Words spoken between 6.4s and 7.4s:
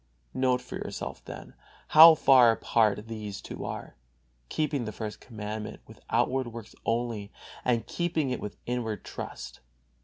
works only,